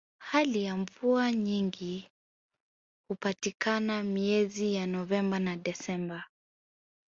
hali 0.21 0.63
ya 0.63 0.77
mvua 0.77 1.31
nyingi 1.31 2.11
hupatikana 3.09 4.03
miezi 4.03 4.73
ya 4.73 4.87
novemba 4.87 5.39
na 5.39 5.57
desemba 5.57 6.23